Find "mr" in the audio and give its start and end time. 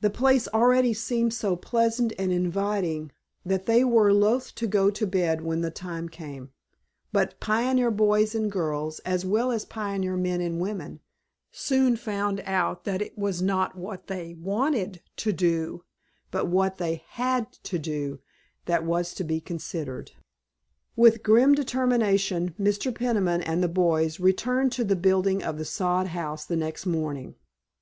22.58-22.94